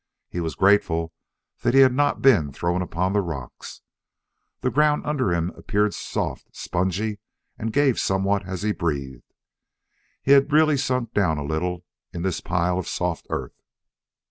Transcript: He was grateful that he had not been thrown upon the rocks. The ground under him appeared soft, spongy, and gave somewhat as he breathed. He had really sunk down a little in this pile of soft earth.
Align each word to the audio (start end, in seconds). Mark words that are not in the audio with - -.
He 0.31 0.39
was 0.39 0.55
grateful 0.55 1.13
that 1.61 1.75
he 1.75 1.81
had 1.81 1.93
not 1.93 2.23
been 2.23 2.51
thrown 2.51 2.81
upon 2.81 3.13
the 3.13 3.21
rocks. 3.21 3.81
The 4.61 4.71
ground 4.71 5.05
under 5.05 5.31
him 5.31 5.51
appeared 5.51 5.93
soft, 5.93 6.55
spongy, 6.55 7.19
and 7.59 7.71
gave 7.71 7.99
somewhat 7.99 8.47
as 8.47 8.63
he 8.63 8.71
breathed. 8.71 9.35
He 10.23 10.31
had 10.31 10.51
really 10.51 10.77
sunk 10.77 11.13
down 11.13 11.37
a 11.37 11.45
little 11.45 11.85
in 12.11 12.23
this 12.23 12.41
pile 12.41 12.79
of 12.79 12.87
soft 12.87 13.27
earth. 13.29 13.61